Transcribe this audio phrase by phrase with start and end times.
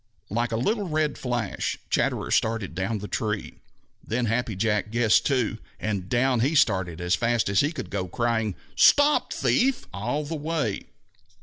[0.31, 3.59] Like a little red flash, Chatterer started down the tree.
[4.03, 8.07] Then Happy Jack guessed too, and down he started as fast as he could go,
[8.07, 10.87] crying, "Stop, thief!" all the way.